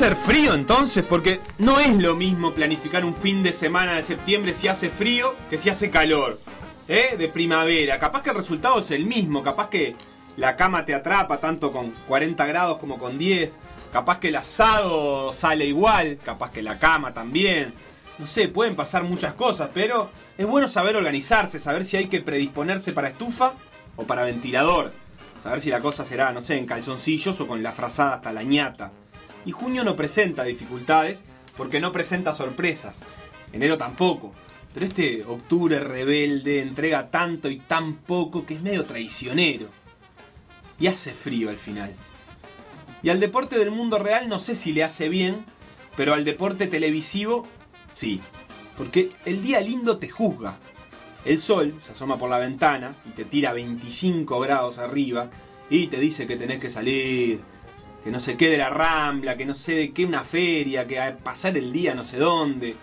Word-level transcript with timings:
a 0.00 0.08
ser 0.08 0.16
frío 0.16 0.54
entonces, 0.54 1.04
porque 1.04 1.40
no 1.58 1.78
es 1.78 1.94
lo 1.96 2.16
mismo 2.16 2.54
planificar 2.54 3.04
un 3.04 3.14
fin 3.14 3.42
de 3.42 3.52
semana 3.52 3.96
de 3.96 4.02
septiembre 4.02 4.54
si 4.54 4.66
hace 4.66 4.88
frío 4.88 5.34
que 5.50 5.58
si 5.58 5.68
hace 5.68 5.90
calor. 5.90 6.40
¿eh? 6.88 7.16
De 7.18 7.28
primavera. 7.28 7.98
Capaz 7.98 8.22
que 8.22 8.30
el 8.30 8.36
resultado 8.36 8.78
es 8.78 8.90
el 8.92 9.04
mismo, 9.04 9.42
capaz 9.42 9.68
que 9.68 9.94
la 10.38 10.56
cama 10.56 10.86
te 10.86 10.94
atrapa 10.94 11.38
tanto 11.38 11.70
con 11.70 11.90
40 12.08 12.46
grados 12.46 12.78
como 12.78 12.98
con 12.98 13.18
10. 13.18 13.58
Capaz 13.92 14.20
que 14.20 14.28
el 14.28 14.36
asado 14.36 15.34
sale 15.34 15.66
igual, 15.66 16.18
capaz 16.24 16.50
que 16.50 16.62
la 16.62 16.78
cama 16.78 17.12
también. 17.12 17.74
No 18.18 18.26
sé, 18.26 18.48
pueden 18.48 18.76
pasar 18.76 19.02
muchas 19.02 19.34
cosas, 19.34 19.68
pero 19.74 20.08
es 20.38 20.46
bueno 20.46 20.66
saber 20.68 20.96
organizarse, 20.96 21.58
saber 21.58 21.84
si 21.84 21.98
hay 21.98 22.06
que 22.06 22.22
predisponerse 22.22 22.92
para 22.92 23.08
estufa 23.08 23.52
o 23.96 24.04
para 24.04 24.24
ventilador. 24.24 24.94
Saber 25.42 25.60
si 25.60 25.68
la 25.68 25.80
cosa 25.80 26.06
será, 26.06 26.32
no 26.32 26.40
sé, 26.40 26.56
en 26.56 26.64
calzoncillos 26.64 27.38
o 27.42 27.46
con 27.46 27.62
la 27.62 27.72
frazada 27.72 28.14
hasta 28.14 28.32
la 28.32 28.44
ñata. 28.44 28.92
Y 29.44 29.52
junio 29.52 29.84
no 29.84 29.96
presenta 29.96 30.44
dificultades 30.44 31.22
porque 31.56 31.80
no 31.80 31.92
presenta 31.92 32.34
sorpresas. 32.34 33.04
Enero 33.52 33.78
tampoco. 33.78 34.32
Pero 34.72 34.86
este 34.86 35.24
octubre 35.24 35.80
rebelde 35.80 36.60
entrega 36.60 37.10
tanto 37.10 37.50
y 37.50 37.58
tan 37.58 37.96
poco 37.96 38.46
que 38.46 38.54
es 38.54 38.62
medio 38.62 38.84
traicionero. 38.84 39.66
Y 40.78 40.86
hace 40.86 41.12
frío 41.12 41.50
al 41.50 41.56
final. 41.56 41.92
Y 43.02 43.08
al 43.08 43.18
deporte 43.18 43.58
del 43.58 43.70
mundo 43.70 43.98
real 43.98 44.28
no 44.28 44.38
sé 44.38 44.54
si 44.54 44.72
le 44.72 44.84
hace 44.84 45.08
bien, 45.08 45.44
pero 45.96 46.14
al 46.14 46.24
deporte 46.24 46.66
televisivo 46.66 47.46
sí. 47.94 48.20
Porque 48.76 49.10
el 49.24 49.42
día 49.42 49.60
lindo 49.60 49.98
te 49.98 50.08
juzga. 50.08 50.56
El 51.24 51.38
sol 51.38 51.74
se 51.84 51.92
asoma 51.92 52.18
por 52.18 52.30
la 52.30 52.38
ventana 52.38 52.94
y 53.06 53.10
te 53.10 53.24
tira 53.24 53.52
25 53.52 54.40
grados 54.40 54.78
arriba 54.78 55.30
y 55.68 55.88
te 55.88 55.98
dice 55.98 56.26
que 56.26 56.36
tenés 56.36 56.60
que 56.60 56.70
salir, 56.70 57.40
que 58.02 58.10
no 58.10 58.20
se 58.20 58.36
quede 58.36 58.56
la 58.56 58.70
rambla, 58.70 59.36
que 59.36 59.46
no 59.46 59.54
sé 59.54 59.74
de 59.74 59.92
qué 59.92 60.04
una 60.04 60.24
feria, 60.24 60.86
que 60.86 60.98
a 60.98 61.16
pasar 61.18 61.56
el 61.56 61.72
día 61.72 61.94
no 61.94 62.04
sé 62.04 62.18
dónde. 62.18 62.76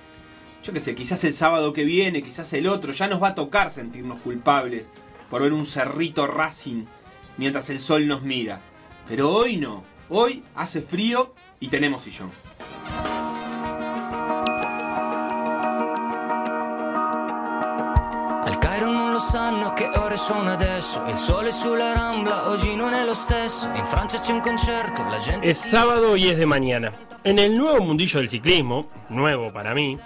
Yo 0.64 0.74
qué 0.74 0.80
sé, 0.80 0.96
quizás 0.96 1.24
el 1.24 1.34
sábado 1.34 1.74
que 1.74 1.86
viene, 1.86 2.24
quizás 2.24 2.52
el 2.54 2.68
otro, 2.68 2.92
ya 2.92 3.08
nos 3.08 3.22
va 3.22 3.30
a 3.30 3.36
tocar 3.36 3.72
sentirnos 3.72 4.20
culpables 4.20 4.86
por 5.30 5.42
ver 5.42 5.54
un 5.54 5.66
cerrito 5.66 6.28
Racing 6.28 6.86
mientras 7.38 7.70
el 7.70 7.80
sol 7.80 8.08
nos 8.08 8.22
mira. 8.22 8.62
Pero 9.08 9.32
hoy 9.32 9.58
no, 9.58 9.84
hoy 10.10 10.44
hace 10.56 10.82
frío 10.82 11.34
y 11.60 11.70
tenemos 11.70 12.04
sillón. 12.04 12.32
Sanno 19.30 19.74
che 19.74 19.90
ore 19.96 20.16
sono 20.16 20.52
adesso. 20.52 21.04
Il 21.08 21.18
sole 21.18 21.52
sulla 21.52 21.94
rambla 21.94 22.50
oggi 22.50 22.76
non 22.76 22.94
è 22.94 23.04
lo 23.04 23.14
stesso. 23.14 23.68
In 23.76 23.86
Francia 23.86 24.20
c'è 24.20 24.32
un 24.32 24.40
concerto, 24.40 25.04
la 25.04 25.20
gente. 25.20 25.50
Es 25.50 25.58
sábado 25.58 26.16
y 26.16 26.30
es 26.30 26.38
de 26.38 26.46
mañana. 26.46 26.94
En 27.26 27.38
el 27.38 27.58
nuevo 27.58 27.84
mundillo 27.84 28.20
del 28.20 28.30
ciclismo, 28.30 28.88
nuevo 29.10 29.52
para 29.52 29.74
mí, 29.74 30.00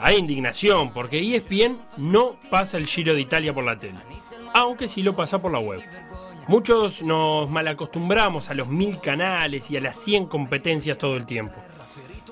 hay 0.00 0.18
indignación 0.18 0.92
porque 0.92 1.18
ESPN 1.18 1.76
no 1.96 2.36
pasa 2.50 2.76
el 2.76 2.86
Giro 2.86 3.14
de 3.14 3.20
Italia 3.20 3.52
por 3.52 3.64
la 3.64 3.76
tele, 3.76 3.98
aunque 4.54 4.86
sí 4.86 5.02
lo 5.02 5.16
pasa 5.16 5.40
por 5.40 5.50
la 5.50 5.58
web. 5.58 5.82
Muchos 6.46 7.02
nos 7.02 7.50
malacostumbramos 7.50 8.48
a 8.48 8.54
los 8.54 8.68
mil 8.68 9.00
canales 9.00 9.70
y 9.72 9.76
a 9.76 9.80
las 9.80 9.96
100 9.96 10.26
competencias 10.26 10.96
todo 10.98 11.16
el 11.16 11.26
tiempo. 11.26 11.56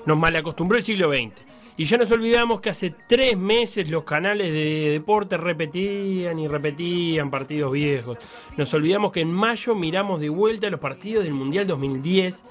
Nos 0.05 0.17
malacostumbró 0.17 0.77
el 0.77 0.85
siglo 0.85 1.11
XX. 1.11 1.46
Y 1.79 1.85
ya 1.85 1.97
nos 1.97 2.09
olvidamos 2.09 2.59
que 2.59 2.71
hace 2.71 2.89
tres 2.89 3.37
meses 3.37 3.87
los 3.87 4.03
canales 4.03 4.51
de 4.51 4.89
deporte 4.93 5.37
repetían 5.37 6.39
y 6.39 6.47
repetían 6.47 7.29
partidos 7.29 7.71
viejos. 7.71 8.17
Nos 8.57 8.73
olvidamos 8.73 9.11
que 9.11 9.21
en 9.21 9.31
mayo 9.31 9.75
miramos 9.75 10.19
de 10.19 10.29
vuelta 10.29 10.71
los 10.71 10.79
partidos 10.79 11.23
del 11.23 11.35
Mundial 11.35 11.67
2010, 11.67 12.43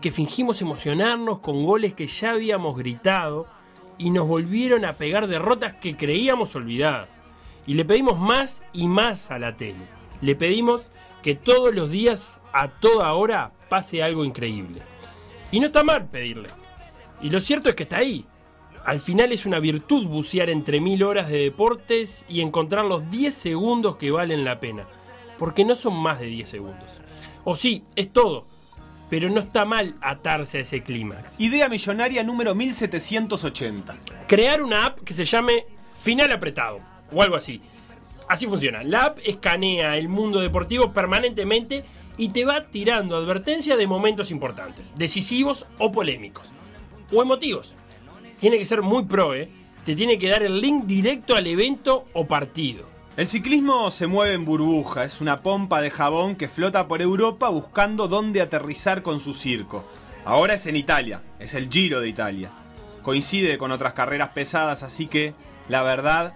que 0.00 0.10
fingimos 0.10 0.62
emocionarnos 0.62 1.40
con 1.40 1.66
goles 1.66 1.92
que 1.92 2.06
ya 2.06 2.30
habíamos 2.30 2.74
gritado 2.78 3.46
y 3.98 4.08
nos 4.08 4.26
volvieron 4.26 4.86
a 4.86 4.94
pegar 4.94 5.26
derrotas 5.26 5.76
que 5.76 5.94
creíamos 5.94 6.56
olvidadas. 6.56 7.10
Y 7.66 7.74
le 7.74 7.84
pedimos 7.84 8.18
más 8.18 8.62
y 8.72 8.88
más 8.88 9.30
a 9.30 9.38
la 9.38 9.54
tele. 9.54 9.86
Le 10.22 10.34
pedimos 10.34 10.90
que 11.22 11.34
todos 11.34 11.74
los 11.74 11.90
días, 11.90 12.40
a 12.54 12.68
toda 12.68 13.12
hora, 13.12 13.52
pase 13.68 14.02
algo 14.02 14.24
increíble. 14.24 14.80
Y 15.50 15.60
no 15.60 15.66
está 15.66 15.84
mal 15.84 16.08
pedirle. 16.08 16.48
Y 17.20 17.28
lo 17.28 17.40
cierto 17.42 17.68
es 17.68 17.76
que 17.76 17.82
está 17.82 17.98
ahí. 17.98 18.26
Al 18.84 18.98
final 18.98 19.30
es 19.32 19.46
una 19.46 19.60
virtud 19.60 20.06
bucear 20.06 20.50
entre 20.50 20.80
mil 20.80 21.04
horas 21.04 21.28
de 21.28 21.38
deportes 21.38 22.26
y 22.28 22.40
encontrar 22.40 22.84
los 22.84 23.10
10 23.10 23.32
segundos 23.32 23.96
que 23.96 24.10
valen 24.10 24.44
la 24.44 24.58
pena. 24.58 24.86
Porque 25.38 25.64
no 25.64 25.76
son 25.76 25.94
más 25.94 26.18
de 26.18 26.26
10 26.26 26.48
segundos. 26.48 26.90
O 27.44 27.54
sí, 27.54 27.84
es 27.94 28.12
todo. 28.12 28.46
Pero 29.08 29.30
no 29.30 29.40
está 29.40 29.64
mal 29.64 29.96
atarse 30.00 30.58
a 30.58 30.60
ese 30.62 30.82
clímax. 30.82 31.38
Idea 31.38 31.68
millonaria 31.68 32.24
número 32.24 32.54
1780. 32.54 33.94
Crear 34.26 34.62
una 34.62 34.86
app 34.86 35.00
que 35.00 35.14
se 35.14 35.26
llame 35.26 35.64
Final 36.02 36.32
Apretado. 36.32 36.80
O 37.12 37.22
algo 37.22 37.36
así. 37.36 37.60
Así 38.28 38.46
funciona. 38.46 38.82
La 38.82 39.04
app 39.04 39.18
escanea 39.24 39.96
el 39.96 40.08
mundo 40.08 40.40
deportivo 40.40 40.92
permanentemente 40.92 41.84
y 42.16 42.28
te 42.28 42.44
va 42.44 42.66
tirando 42.66 43.16
advertencias 43.16 43.78
de 43.78 43.86
momentos 43.86 44.30
importantes, 44.30 44.92
decisivos 44.96 45.66
o 45.78 45.92
polémicos. 45.92 46.50
O 47.12 47.22
emotivos. 47.22 47.76
Tiene 48.42 48.58
que 48.58 48.66
ser 48.66 48.82
muy 48.82 49.04
pro, 49.04 49.36
¿eh? 49.36 49.48
Te 49.84 49.94
tiene 49.94 50.18
que 50.18 50.28
dar 50.28 50.42
el 50.42 50.60
link 50.60 50.86
directo 50.86 51.36
al 51.36 51.46
evento 51.46 52.08
o 52.12 52.26
partido. 52.26 52.86
El 53.16 53.28
ciclismo 53.28 53.88
se 53.92 54.08
mueve 54.08 54.34
en 54.34 54.44
burbuja, 54.44 55.04
es 55.04 55.20
una 55.20 55.42
pompa 55.42 55.80
de 55.80 55.92
jabón 55.92 56.34
que 56.34 56.48
flota 56.48 56.88
por 56.88 57.02
Europa 57.02 57.48
buscando 57.50 58.08
dónde 58.08 58.40
aterrizar 58.40 59.02
con 59.02 59.20
su 59.20 59.32
circo. 59.32 59.84
Ahora 60.24 60.54
es 60.54 60.66
en 60.66 60.74
Italia, 60.74 61.22
es 61.38 61.54
el 61.54 61.70
Giro 61.70 62.00
de 62.00 62.08
Italia. 62.08 62.50
Coincide 63.04 63.58
con 63.58 63.70
otras 63.70 63.92
carreras 63.92 64.30
pesadas, 64.30 64.82
así 64.82 65.06
que, 65.06 65.34
la 65.68 65.84
verdad, 65.84 66.34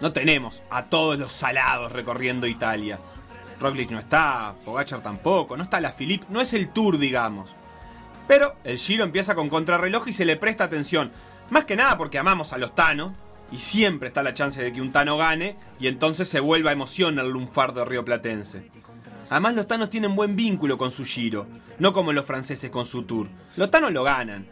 no 0.00 0.10
tenemos 0.10 0.64
a 0.68 0.86
todos 0.86 1.16
los 1.16 1.32
salados 1.32 1.92
recorriendo 1.92 2.48
Italia. 2.48 2.98
Roglic 3.60 3.92
no 3.92 4.00
está, 4.00 4.56
Pogachar 4.64 5.00
tampoco, 5.00 5.56
no 5.56 5.62
está 5.62 5.80
la 5.80 5.92
Philippe, 5.92 6.26
no 6.28 6.40
es 6.40 6.52
el 6.54 6.70
Tour, 6.70 6.98
digamos. 6.98 7.50
Pero 8.26 8.56
el 8.64 8.78
Giro 8.78 9.04
empieza 9.04 9.36
con 9.36 9.48
contrarreloj 9.48 10.08
y 10.08 10.12
se 10.12 10.24
le 10.24 10.34
presta 10.34 10.64
atención. 10.64 11.12
Más 11.50 11.64
que 11.64 11.76
nada 11.76 11.96
porque 11.96 12.18
amamos 12.18 12.52
a 12.52 12.58
los 12.58 12.74
Tano, 12.74 13.14
y 13.50 13.58
siempre 13.58 14.08
está 14.08 14.22
la 14.22 14.34
chance 14.34 14.62
de 14.62 14.72
que 14.72 14.80
un 14.80 14.92
Tano 14.92 15.16
gane, 15.16 15.56
y 15.78 15.86
entonces 15.86 16.28
se 16.28 16.40
vuelva 16.40 16.72
emoción 16.72 17.18
el 17.18 17.30
lunfardo 17.30 17.84
rioplatense. 17.84 18.70
Además 19.30 19.54
los 19.54 19.66
Tanos 19.68 19.90
tienen 19.90 20.16
buen 20.16 20.36
vínculo 20.36 20.78
con 20.78 20.90
su 20.90 21.04
Giro, 21.04 21.46
no 21.78 21.92
como 21.92 22.12
los 22.12 22.26
franceses 22.26 22.70
con 22.70 22.84
su 22.84 23.04
Tour. 23.04 23.28
Los 23.56 23.70
Tanos 23.70 23.92
lo 23.92 24.02
ganan. 24.02 24.48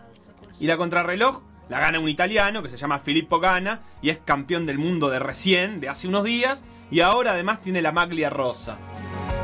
Y 0.60 0.66
la 0.66 0.77
contrarreloj 0.77 1.43
la 1.69 1.81
gana 1.81 1.99
un 1.99 2.09
italiano 2.09 2.62
que 2.62 2.69
se 2.69 2.77
llama 2.77 2.99
Filippo 2.99 3.41
Gana 3.41 3.81
y 4.03 4.10
es 4.10 4.19
campeón 4.19 4.66
del 4.66 4.78
mundo 4.78 5.09
de 5.09 5.19
recién, 5.19 5.81
de 5.81 5.88
hace 5.88 6.09
unos 6.09 6.25
días, 6.25 6.62
y 6.91 7.00
ahora 7.00 7.33
además 7.33 7.62
tiene 7.62 7.81
la 7.81 7.93
maglia 7.93 8.28
rosa. 8.28 8.77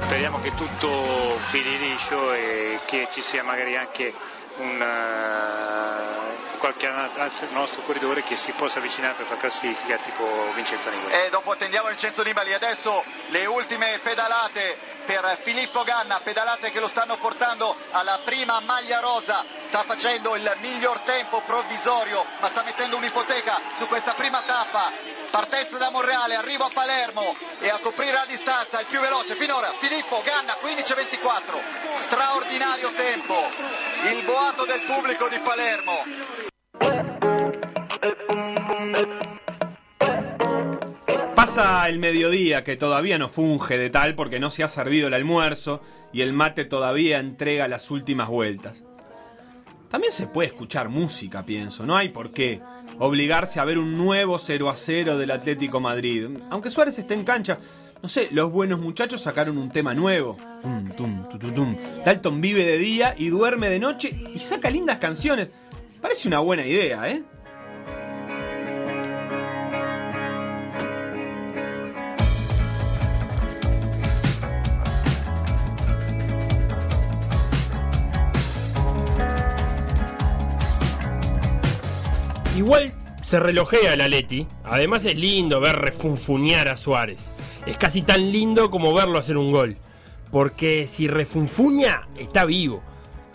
Speriamo 0.05 0.41
che 0.41 0.53
tutto 0.55 1.39
fili 1.51 1.79
liscio 1.79 2.33
e 2.35 2.81
che 2.87 3.09
ci 3.13 3.23
sia 3.23 3.43
magari 3.43 3.77
anche 3.77 4.13
un, 4.59 4.83
eh, 4.83 6.50
qualche 6.61 6.87
altro 6.87 7.49
nostro 7.51 7.81
corridore 7.81 8.23
che 8.23 8.37
si 8.37 8.53
possa 8.53 8.79
avvicinare 8.79 9.15
per 9.15 9.25
far 9.25 9.39
classifica 9.39 9.97
tipo 9.97 10.53
Vincenzo 10.55 10.91
Nibali. 10.91 11.13
E 11.15 11.31
dopo 11.31 11.53
attendiamo 11.53 11.89
Vincenzo 11.89 12.23
Nibali. 12.23 12.53
Adesso 12.53 13.03
le 13.29 13.47
ultime 13.47 13.99
pedalate 14.03 14.79
per 15.07 15.39
Filippo 15.43 15.83
Ganna, 15.83 16.21
pedalate 16.23 16.71
che 16.71 16.79
lo 16.79 16.87
stanno 16.87 17.17
portando 17.17 17.75
alla 17.91 18.21
prima 18.25 18.61
maglia 18.61 19.01
rosa. 19.01 19.45
Sta 19.63 19.83
facendo 19.85 20.37
il 20.37 20.57
miglior 20.61 21.01
tempo 21.01 21.41
provvisorio, 21.41 22.25
ma 22.39 22.49
sta 22.49 22.63
mettendo 22.63 22.97
un'ipoteca 22.99 23.61
su 23.75 23.87
questa 23.87 24.13
prima 24.13 24.43
tappa. 24.43 24.93
Partenza 25.31 25.79
da 25.79 25.91
Monreale, 25.91 26.35
arrivo 26.35 26.65
a 26.65 26.71
Palermo 26.73 27.35
e 27.61 27.71
a 27.71 27.79
coprire 27.79 28.13
la 28.13 28.27
distanza 28.27 28.81
il 28.81 28.87
più 28.87 29.01
veloce 29.01 29.35
finora 29.37 29.73
Filippo 29.79 30.21
Ganna 30.23 30.57
15-24. 30.61 32.03
Straordinario 32.07 32.93
tempo. 32.93 33.49
Il 34.03 34.23
boato 34.25 34.65
del 34.65 34.83
pubblico 34.83 35.29
di 35.29 35.39
Palermo. 35.39 36.50
Pasa 41.53 41.89
el 41.89 41.99
mediodía 41.99 42.63
que 42.63 42.77
todavía 42.77 43.19
no 43.19 43.29
funge 43.29 43.77
de 43.77 43.91
tal 43.91 44.15
porque 44.15 44.39
no 44.39 44.53
se 44.53 44.63
ha 44.63 44.69
servido 44.69 45.09
el 45.09 45.15
almuerzo 45.15 45.81
y 46.13 46.21
el 46.21 46.33
mate 46.33 46.65
todavía 46.65 47.19
entrega 47.19 47.67
las 47.67 47.91
últimas 47.91 48.29
vueltas. 48.29 48.85
También 49.91 50.13
se 50.13 50.29
puede 50.29 50.47
escuchar 50.47 50.91
música, 50.91 51.45
pienso, 51.45 51.85
no 51.85 51.97
hay 51.97 52.11
por 52.11 52.31
qué 52.31 52.63
obligarse 53.01 53.59
a 53.59 53.65
ver 53.65 53.79
un 53.79 53.99
nuevo 53.99 54.39
0 54.39 54.71
a 54.71 54.77
0 54.77 55.19
del 55.19 55.33
Atlético 55.33 55.81
Madrid. 55.81 56.29
Aunque 56.51 56.71
Suárez 56.71 56.97
esté 57.01 57.15
en 57.15 57.25
cancha, 57.25 57.59
no 58.01 58.09
sé, 58.09 58.29
los 58.31 58.53
buenos 58.53 58.79
muchachos 58.79 59.21
sacaron 59.21 59.59
un 59.59 59.73
tema 59.73 59.93
nuevo. 59.93 60.37
Tum, 60.63 60.93
tum, 60.93 61.29
tu, 61.31 61.37
tu, 61.37 61.51
tum. 61.51 61.77
Dalton 62.05 62.41
vive 62.41 62.65
de 62.65 62.79
día 62.79 63.17
y 63.19 63.29
duerme 63.29 63.69
de 63.71 63.81
noche 63.81 64.17
y 64.33 64.39
saca 64.39 64.71
lindas 64.71 64.99
canciones. 64.99 65.49
Parece 66.01 66.29
una 66.29 66.39
buena 66.39 66.65
idea, 66.65 67.11
¿eh? 67.11 67.25
Igual 82.61 82.93
se 83.23 83.41
relojea 83.41 83.95
el 83.95 84.03
Aleti. 84.03 84.47
Además 84.65 85.07
es 85.07 85.17
lindo 85.17 85.61
ver 85.61 85.77
refunfuñar 85.77 86.69
a 86.69 86.77
Suárez. 86.77 87.33
Es 87.65 87.79
casi 87.79 88.03
tan 88.03 88.31
lindo 88.33 88.71
como 88.71 88.93
verlo 88.93 89.19
hacer 89.19 89.39
un 89.39 89.51
gol. 89.51 89.79
Porque 90.31 90.87
si 90.87 91.09
refunfuña, 91.09 92.07
está 92.19 92.45
vivo. 92.45 92.83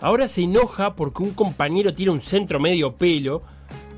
Ahora 0.00 0.28
se 0.28 0.42
enoja 0.42 0.94
porque 0.94 1.24
un 1.24 1.32
compañero 1.32 1.92
tira 1.92 2.12
un 2.12 2.20
centro 2.20 2.60
medio 2.60 2.94
pelo. 2.94 3.42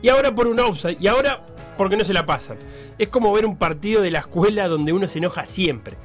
Y 0.00 0.08
ahora 0.08 0.34
por 0.34 0.46
un 0.46 0.60
offside. 0.60 0.96
Y 0.98 1.08
ahora 1.08 1.44
porque 1.76 1.98
no 1.98 2.06
se 2.06 2.14
la 2.14 2.25
pasan. 2.25 2.56
Es 2.96 3.08
como 3.08 3.30
ver 3.30 3.44
un 3.44 3.58
partido 3.58 4.00
de 4.00 4.10
la 4.10 4.20
escuela 4.20 4.66
donde 4.66 4.94
uno 4.94 5.08
se 5.08 5.19
enoja 5.19 5.44
siempre. 5.44 5.98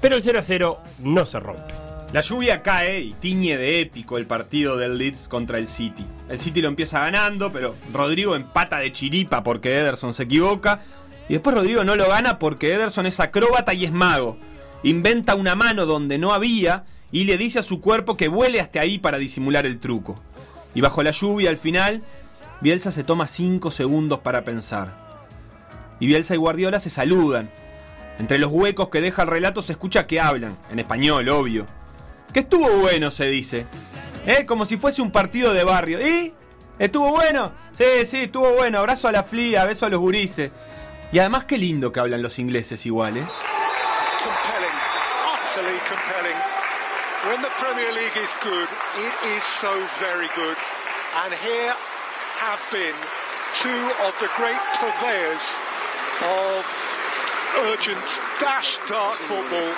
Pero 0.00 0.16
el 0.16 0.22
0 0.22 0.38
a 0.38 0.42
0 0.42 0.78
no 1.00 1.26
se 1.26 1.38
rompe. 1.38 1.89
La 2.12 2.22
lluvia 2.22 2.62
cae 2.64 3.02
y 3.02 3.12
tiñe 3.12 3.56
de 3.56 3.80
épico 3.80 4.18
el 4.18 4.26
partido 4.26 4.76
del 4.76 4.98
Leeds 4.98 5.28
contra 5.28 5.58
el 5.58 5.68
City. 5.68 6.04
El 6.28 6.40
City 6.40 6.60
lo 6.60 6.66
empieza 6.66 6.98
ganando, 6.98 7.52
pero 7.52 7.76
Rodrigo 7.92 8.34
empata 8.34 8.78
de 8.78 8.90
chiripa 8.90 9.44
porque 9.44 9.78
Ederson 9.78 10.12
se 10.12 10.24
equivoca. 10.24 10.80
Y 11.28 11.34
después 11.34 11.54
Rodrigo 11.54 11.84
no 11.84 11.94
lo 11.94 12.08
gana 12.08 12.40
porque 12.40 12.74
Ederson 12.74 13.06
es 13.06 13.20
acróbata 13.20 13.74
y 13.74 13.84
es 13.84 13.92
mago. 13.92 14.36
Inventa 14.82 15.36
una 15.36 15.54
mano 15.54 15.86
donde 15.86 16.18
no 16.18 16.32
había 16.32 16.84
y 17.12 17.24
le 17.24 17.38
dice 17.38 17.60
a 17.60 17.62
su 17.62 17.80
cuerpo 17.80 18.16
que 18.16 18.26
vuele 18.26 18.60
hasta 18.60 18.80
ahí 18.80 18.98
para 18.98 19.18
disimular 19.18 19.64
el 19.64 19.78
truco. 19.78 20.20
Y 20.74 20.80
bajo 20.80 21.04
la 21.04 21.12
lluvia 21.12 21.50
al 21.50 21.58
final, 21.58 22.02
Bielsa 22.60 22.90
se 22.90 23.04
toma 23.04 23.28
5 23.28 23.70
segundos 23.70 24.18
para 24.18 24.42
pensar. 24.42 24.96
Y 26.00 26.08
Bielsa 26.08 26.34
y 26.34 26.38
Guardiola 26.38 26.80
se 26.80 26.90
saludan. 26.90 27.50
Entre 28.18 28.38
los 28.38 28.50
huecos 28.50 28.88
que 28.88 29.00
deja 29.00 29.22
el 29.22 29.28
relato 29.28 29.62
se 29.62 29.72
escucha 29.72 30.08
que 30.08 30.20
hablan, 30.20 30.58
en 30.72 30.80
español, 30.80 31.28
obvio. 31.28 31.66
Que 32.32 32.40
estuvo 32.40 32.68
bueno, 32.78 33.10
se 33.10 33.26
dice. 33.26 33.66
¿Eh? 34.26 34.46
Como 34.46 34.64
si 34.66 34.76
fuese 34.76 35.02
un 35.02 35.10
partido 35.10 35.52
de 35.52 35.64
barrio. 35.64 36.00
¿Y? 36.00 36.32
¿Estuvo 36.78 37.10
bueno? 37.10 37.52
Sí, 37.74 38.06
sí, 38.06 38.22
estuvo 38.22 38.50
bueno. 38.54 38.78
Abrazo 38.78 39.08
a 39.08 39.12
la 39.12 39.22
flia, 39.22 39.64
beso 39.64 39.86
a 39.86 39.88
los 39.88 40.00
gurises. 40.00 40.50
Y 41.12 41.18
además 41.18 41.44
qué 41.44 41.58
lindo 41.58 41.90
que 41.92 42.00
hablan 42.00 42.22
los 42.22 42.38
ingleses 42.38 42.86
igual, 42.86 43.16
¿eh? 43.16 43.26
compelling, 44.22 44.76
utterly 45.26 45.78
compelling. 45.88 46.38
When 47.26 47.42
the 47.42 47.50
Premier 47.58 47.92
League 47.92 48.16
is 48.16 48.30
good, 48.42 48.68
it 48.96 49.14
is 49.36 49.42
so 49.60 49.72
very 49.98 50.28
good. 50.36 50.56
And 51.24 51.34
here 51.34 51.74
have 52.38 52.62
been 52.70 52.94
two 53.58 53.82
of 54.06 54.14
the 54.20 54.30
great 54.38 54.60
purveyors 54.78 55.44
of 56.22 56.64
urgent 57.66 58.06
dash 58.38 58.78
dart 58.88 59.18
football 59.26 59.74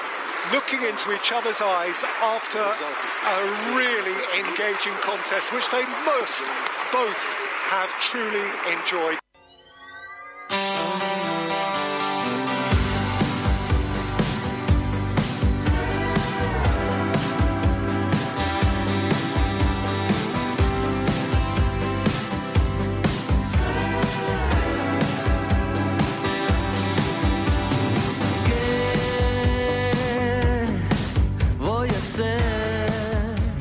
looking 0.51 0.83
into 0.83 1.13
each 1.13 1.31
other's 1.31 1.61
eyes 1.61 1.97
after 2.21 2.59
a 2.59 3.39
really 3.77 4.17
engaging 4.35 4.95
contest, 5.01 5.53
which 5.53 5.69
they 5.71 5.85
must 6.05 6.43
both 6.93 7.17
have 7.71 7.89
truly 8.01 8.49
enjoyed. 8.73 9.22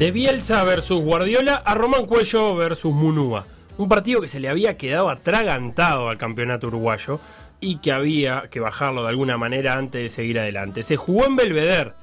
De 0.02 0.10
Bielsa 0.10 0.64
versus 0.64 1.04
Guardiola 1.04 1.62
a 1.64 1.76
Román 1.76 2.08
Cuello 2.08 2.56
versus 2.56 2.92
Munúa. 2.92 3.46
Un 3.78 3.88
partido 3.88 4.20
que 4.20 4.28
se 4.28 4.40
le 4.40 4.50
había 4.50 4.76
quedado 4.76 5.12
atragantado 5.12 6.10
al 6.10 6.18
campeonato 6.18 6.66
uruguayo 6.70 7.20
y 7.60 7.78
que 7.82 7.92
había 7.92 8.50
que 8.50 8.60
bajarlo 8.60 9.04
de 9.04 9.10
alguna 9.10 9.38
manera 9.38 9.76
antes 9.76 10.02
de 10.02 10.10
seguir 10.10 10.40
adelante. 10.40 10.82
Se 10.82 10.98
jugó 10.98 11.28
en 11.28 11.36
Belvedere, 11.36 11.94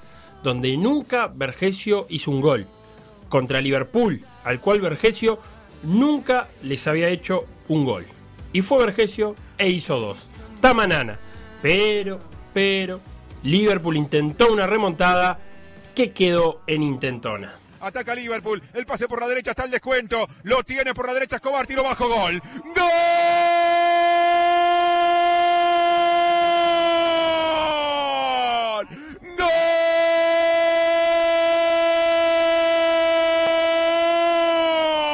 donde 0.44 0.76
nunca 0.76 1.26
Vergesio 1.26 2.06
hizo 2.08 2.30
un 2.30 2.40
gol. 2.40 2.68
Contra 3.28 3.60
Liverpool, 3.60 4.24
al 4.44 4.60
cual 4.60 4.80
Vergesio 4.80 5.40
nunca 5.82 6.46
les 6.62 6.86
había 6.86 7.08
hecho 7.08 7.46
un 7.66 7.84
gol. 7.84 8.06
Y 8.52 8.62
fue 8.62 8.78
Vergesio 8.78 9.34
e 9.58 9.70
hizo 9.70 9.98
dos. 9.98 10.20
Tamanana. 10.60 11.18
Pero, 11.62 12.20
pero, 12.54 13.00
Liverpool 13.42 13.96
intentó 13.96 14.52
una 14.52 14.68
remontada 14.68 15.40
que 15.96 16.12
quedó 16.12 16.60
en 16.68 16.84
intentona. 16.84 17.58
Ataca 17.80 18.14
Liverpool. 18.14 18.62
El 18.74 18.86
pase 18.86 19.08
por 19.08 19.20
la 19.20 19.28
derecha 19.28 19.50
está 19.50 19.64
el 19.64 19.70
descuento. 19.70 20.28
Lo 20.42 20.62
tiene 20.62 20.94
por 20.94 21.06
la 21.06 21.14
derecha 21.14 21.36
Escobar. 21.36 21.66
Tiro 21.66 21.82
bajo. 21.82 22.08
Gol. 22.08 22.42
¡Gol! 22.74 22.88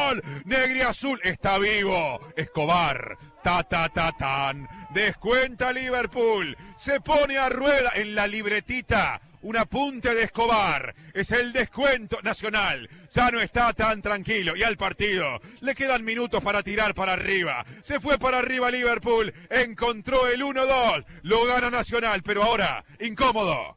¡Gol! 0.04 0.22
Negri 0.44 0.82
Azul 0.82 1.20
está 1.24 1.58
vivo. 1.58 2.20
Escobar. 2.36 3.18
Ta 3.42 3.62
ta 3.62 3.88
ta 3.88 4.12
tan. 4.18 4.68
Descuenta 4.90 5.72
Liverpool. 5.72 6.56
Se 6.76 7.00
pone 7.00 7.36
a 7.36 7.48
rueda 7.48 7.90
en 7.94 8.14
la 8.14 8.26
libretita. 8.26 9.20
Un 9.44 9.56
apunte 9.58 10.14
de 10.14 10.22
Escobar. 10.22 10.94
Es 11.12 11.30
el 11.30 11.52
descuento 11.52 12.18
nacional. 12.22 12.88
Ya 13.12 13.30
no 13.30 13.40
está 13.40 13.74
tan 13.74 14.00
tranquilo. 14.00 14.56
Y 14.56 14.62
al 14.62 14.78
partido. 14.78 15.38
Le 15.60 15.74
quedan 15.74 16.02
minutos 16.02 16.42
para 16.42 16.62
tirar 16.62 16.94
para 16.94 17.12
arriba. 17.12 17.62
Se 17.82 18.00
fue 18.00 18.18
para 18.18 18.38
arriba 18.38 18.70
Liverpool. 18.70 19.34
Encontró 19.50 20.28
el 20.28 20.40
1-2. 20.40 21.04
Lo 21.24 21.44
gana 21.44 21.68
Nacional. 21.68 22.22
Pero 22.22 22.42
ahora, 22.42 22.86
incómodo. 22.98 23.76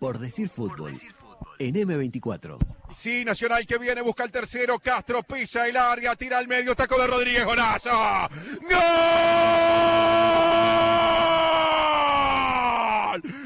Por 0.00 0.18
decir 0.18 0.48
fútbol. 0.48 0.94
En 1.60 1.76
M24. 1.76 2.58
Sí, 2.90 3.24
Nacional 3.24 3.64
que 3.68 3.78
viene, 3.78 4.02
busca 4.02 4.24
el 4.24 4.32
tercero. 4.32 4.80
Castro 4.80 5.22
pisa 5.22 5.68
el 5.68 5.76
área, 5.76 6.16
tira 6.16 6.38
al 6.38 6.48
medio, 6.48 6.74
taco 6.74 6.98
de 7.00 7.06
Rodríguez, 7.06 7.44
golazo. 7.44 7.90
¡Gol! 7.90 8.80
¡Gol! 13.22 13.43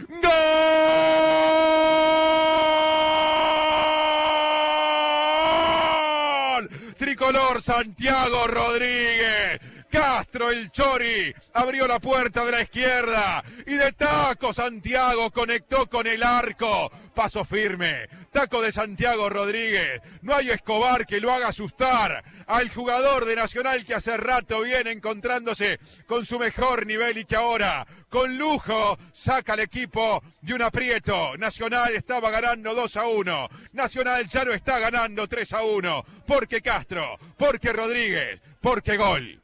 Santiago 7.60 8.46
Rodríguez. 8.46 9.60
Castro 9.90 10.50
el 10.50 10.70
Chori 10.70 11.34
abrió 11.54 11.86
la 11.86 11.98
puerta 11.98 12.44
de 12.44 12.52
la 12.52 12.60
izquierda 12.60 13.42
y 13.66 13.74
de 13.74 13.92
taco 13.92 14.52
Santiago 14.52 15.30
conectó 15.30 15.86
con 15.86 16.06
el 16.06 16.22
arco. 16.22 16.90
Paso 17.14 17.44
firme, 17.44 18.08
taco 18.30 18.62
de 18.62 18.70
Santiago 18.70 19.28
Rodríguez. 19.28 20.00
No 20.22 20.34
hay 20.34 20.50
Escobar 20.50 21.06
que 21.06 21.20
lo 21.20 21.32
haga 21.32 21.48
asustar 21.48 22.22
al 22.46 22.70
jugador 22.70 23.24
de 23.24 23.36
Nacional 23.36 23.84
que 23.84 23.94
hace 23.94 24.16
rato 24.16 24.62
viene 24.62 24.92
encontrándose 24.92 25.78
con 26.06 26.24
su 26.24 26.38
mejor 26.38 26.86
nivel 26.86 27.18
y 27.18 27.24
que 27.24 27.36
ahora 27.36 27.86
con 28.08 28.38
lujo 28.38 28.98
saca 29.12 29.52
al 29.52 29.60
equipo 29.60 30.22
de 30.40 30.54
un 30.54 30.62
aprieto. 30.62 31.36
Nacional 31.36 31.94
estaba 31.94 32.30
ganando 32.30 32.74
2 32.74 32.96
a 32.96 33.06
1. 33.06 33.48
Nacional 33.72 34.28
ya 34.28 34.44
no 34.44 34.52
está 34.52 34.78
ganando 34.78 35.26
3 35.28 35.52
a 35.52 35.62
1. 35.62 36.04
Porque 36.26 36.62
Castro, 36.62 37.18
porque 37.36 37.72
Rodríguez, 37.72 38.40
porque 38.60 38.96
gol. 38.96 39.40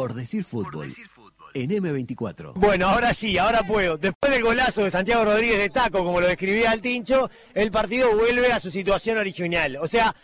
Por 0.00 0.14
decir 0.14 0.42
fútbol. 0.44 0.90
En 1.52 1.68
M24. 1.70 2.52
Bueno, 2.54 2.88
ahora 2.88 3.12
sí, 3.12 3.36
ahora 3.36 3.62
puedo. 3.64 3.98
Después 3.98 4.32
del 4.32 4.42
golazo 4.42 4.82
de 4.82 4.90
Santiago 4.90 5.26
Rodríguez 5.26 5.58
de 5.58 5.68
Taco, 5.68 6.02
como 6.02 6.22
lo 6.22 6.26
describía 6.26 6.72
el 6.72 6.80
Tincho, 6.80 7.28
el 7.52 7.70
partido 7.70 8.16
vuelve 8.16 8.50
a 8.50 8.60
su 8.60 8.70
situación 8.70 9.18
original. 9.18 9.76
O 9.76 9.86
sea, 9.86 10.16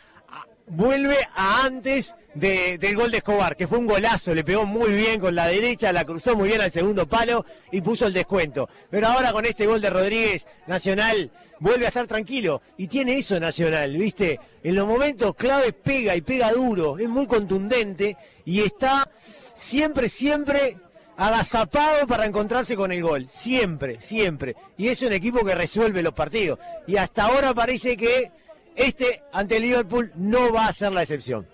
vuelve 0.69 1.19
a 1.35 1.65
antes 1.65 2.15
de- 2.33 2.79
del 2.79 2.97
gol 2.97 3.11
de 3.11 3.19
Escobar, 3.19 3.55
que 3.55 3.67
fue 3.69 3.77
un 3.77 3.87
golazo, 3.87 4.35
le 4.35 4.45
pegó 4.45 4.65
muy 4.65 4.95
bien 4.95 5.21
con 5.21 5.35
la 5.35 5.47
derecha, 5.49 5.93
la 5.93 6.07
cruzó 6.07 6.35
muy 6.37 6.49
bien 6.49 6.63
al 6.63 6.73
segundo 6.73 7.07
palo 7.07 7.45
y 7.71 7.83
puso 7.83 8.07
el 8.07 8.15
descuento. 8.15 8.71
Pero 8.91 9.09
ahora 9.09 9.33
con 9.33 9.45
este 9.45 9.67
gol 9.67 9.83
de 9.83 9.91
Rodríguez, 9.91 10.47
Nacional 10.67 11.31
vuelve 11.61 11.85
a 11.85 11.89
estar 11.89 12.07
tranquilo. 12.07 12.63
Y 12.79 12.87
tiene 12.87 13.19
eso 13.19 13.39
Nacional, 13.39 13.95
¿viste? 13.95 14.41
En 14.63 14.75
los 14.75 14.87
momentos 14.87 15.35
claves 15.37 15.75
pega 15.83 16.17
y 16.17 16.23
pega 16.23 16.51
duro, 16.53 16.99
es 16.99 17.09
muy 17.11 17.27
contundente 17.27 18.17
y 18.47 18.61
está 18.63 19.11
siempre, 19.57 20.09
siempre 20.09 20.77
agazapado 21.17 22.07
para 22.07 22.27
encontrarse 22.27 22.77
con 22.77 22.93
el 22.93 23.03
gol. 23.03 23.27
Siempre, 23.31 24.01
siempre. 24.01 24.55
Y 24.77 24.89
es 24.89 25.03
un 25.03 25.13
equipo 25.13 25.45
que 25.45 25.55
resuelve 25.55 26.03
los 26.03 26.13
partidos. 26.15 26.59
Y 26.87 26.97
hasta 26.97 27.25
ahora 27.25 27.55
parece 27.55 27.97
que 27.97 28.31
este 28.77 29.23
ante 29.33 29.59
Liverpool 29.59 30.13
no 30.15 30.53
va 30.53 30.67
a 30.69 30.73
ser 30.73 30.93
la 30.93 31.03
excepción. 31.03 31.49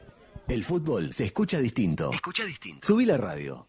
El 0.48 0.64
fútbol 0.64 1.12
se 1.12 1.24
escucha 1.24 1.58
distinto. 1.58 2.10
Escucha 2.12 2.44
distinto. 2.44 2.86
Subí 2.86 3.06
la 3.06 3.16
radio. 3.16 3.68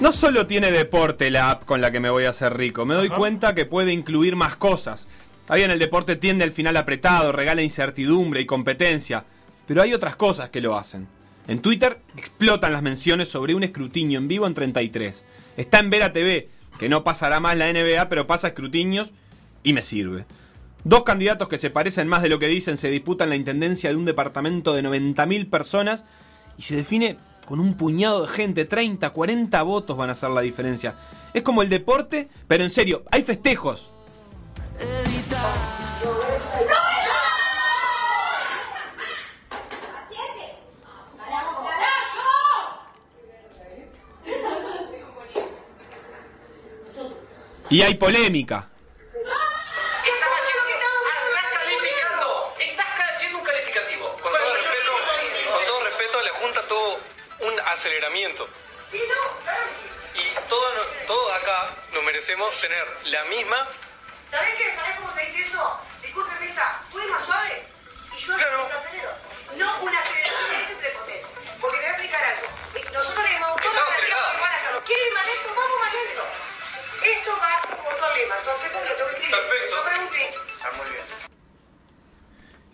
No 0.00 0.12
solo 0.12 0.46
tiene 0.46 0.70
deporte 0.70 1.30
la 1.30 1.50
app 1.50 1.64
con 1.64 1.80
la 1.80 1.90
que 1.90 2.00
me 2.00 2.10
voy 2.10 2.24
a 2.24 2.30
hacer 2.30 2.54
rico, 2.56 2.84
me 2.84 2.94
doy 2.94 3.06
Ajá. 3.06 3.16
cuenta 3.16 3.54
que 3.54 3.64
puede 3.64 3.92
incluir 3.92 4.36
más 4.36 4.56
cosas. 4.56 5.06
Está 5.44 5.56
bien, 5.56 5.70
el 5.70 5.78
deporte 5.78 6.16
tiende 6.16 6.42
al 6.42 6.52
final 6.52 6.74
apretado, 6.78 7.30
regala 7.30 7.60
incertidumbre 7.60 8.40
y 8.40 8.46
competencia, 8.46 9.26
pero 9.66 9.82
hay 9.82 9.92
otras 9.92 10.16
cosas 10.16 10.48
que 10.48 10.62
lo 10.62 10.74
hacen. 10.74 11.06
En 11.46 11.60
Twitter 11.60 12.00
explotan 12.16 12.72
las 12.72 12.80
menciones 12.80 13.28
sobre 13.28 13.54
un 13.54 13.62
escrutinio 13.62 14.18
en 14.18 14.26
vivo 14.26 14.46
en 14.46 14.54
33. 14.54 15.22
Está 15.58 15.80
en 15.80 15.90
Vera 15.90 16.14
TV, 16.14 16.48
que 16.78 16.88
no 16.88 17.04
pasará 17.04 17.40
más 17.40 17.58
la 17.58 17.70
NBA, 17.70 18.08
pero 18.08 18.26
pasa 18.26 18.48
escrutinios 18.48 19.10
y 19.62 19.74
me 19.74 19.82
sirve. 19.82 20.24
Dos 20.82 21.02
candidatos 21.02 21.46
que 21.48 21.58
se 21.58 21.68
parecen 21.68 22.08
más 22.08 22.22
de 22.22 22.30
lo 22.30 22.38
que 22.38 22.48
dicen 22.48 22.78
se 22.78 22.88
disputan 22.88 23.28
la 23.28 23.36
intendencia 23.36 23.90
de 23.90 23.96
un 23.96 24.06
departamento 24.06 24.72
de 24.72 24.82
90.000 24.82 25.50
personas 25.50 26.04
y 26.56 26.62
se 26.62 26.76
define 26.76 27.18
con 27.44 27.60
un 27.60 27.74
puñado 27.74 28.22
de 28.22 28.28
gente, 28.28 28.64
30, 28.64 29.10
40 29.10 29.62
votos 29.62 29.94
van 29.94 30.08
a 30.08 30.12
hacer 30.12 30.30
la 30.30 30.40
diferencia. 30.40 30.94
Es 31.34 31.42
como 31.42 31.60
el 31.60 31.68
deporte, 31.68 32.30
pero 32.48 32.64
en 32.64 32.70
serio, 32.70 33.04
hay 33.10 33.22
festejos. 33.22 33.92
Y 47.74 47.82
hay 47.82 47.94
polémica. 47.94 48.68
Estás 50.04 50.28
haciendo 50.38 50.64
que 50.64 50.72
estás 50.74 51.58
calificando. 51.58 52.54
Estás 52.60 52.86
haciendo 53.16 53.38
un 53.38 53.44
calificativo. 53.44 54.16
Con 54.22 54.32
todo, 54.32 54.54
respeto, 54.54 54.92
con 55.52 55.66
todo 55.66 55.80
respeto, 55.82 56.22
la 56.22 56.30
Junta 56.34 56.68
tuvo 56.68 56.98
un 57.40 57.60
aceleramiento. 57.66 58.48
Sí, 58.92 59.02
no, 59.08 59.38
claro. 59.42 59.64
Y 60.14 60.48
todos, 60.48 60.72
todos 61.08 61.34
acá 61.34 61.74
nos 61.92 62.04
merecemos 62.04 62.54
tener 62.60 62.86
la 63.06 63.24
misma. 63.24 63.68
¿Sabés 64.34 64.54
qué? 64.58 64.74
¿Sabés 64.74 64.94
cómo 64.98 65.12
se 65.14 65.20
dice 65.30 65.40
eso? 65.46 65.62
Disculpe, 66.02 66.32
Mesa, 66.40 66.82
¿puede 66.90 67.06
más 67.06 67.24
suave? 67.24 67.62
Y 68.10 68.18
yo 68.18 68.34
Claro. 68.34 68.66
desacelero. 68.66 69.10
No 69.56 69.68
una 69.86 69.98
aceleración 70.00 70.50
y 70.58 70.74
prepotente. 70.74 71.26
Porque 71.60 71.78
te 71.78 71.82
voy 71.82 71.86
a 71.86 71.90
explicar 71.94 72.22
algo. 72.34 72.48
Nosotros 72.98 73.22
le 73.22 73.36
hemos 73.36 73.54
que 73.62 73.68
van 73.68 73.78
a 73.78 74.56
hacerlo. 74.58 74.82
¿Quieren 74.84 75.06
ir 75.06 75.14
más 75.14 75.26
lento? 75.30 75.48
Vamos 75.54 75.76
más 75.78 75.92
lento. 75.94 76.22
Esto 77.14 77.30
va 77.38 77.52
como 77.78 77.90
dos 77.94 78.10
lemas. 78.18 78.38
Entonces, 78.42 78.68
porque 78.74 78.88
lo 78.90 78.94
tengo 78.98 79.08
que 79.10 79.14
escribir. 79.14 79.36
Perfecto. 79.38 79.70
Yo 79.70 79.84
pregunté. 79.86 80.22
Está 80.58 80.68
muy 80.74 80.86
bien. 80.90 81.04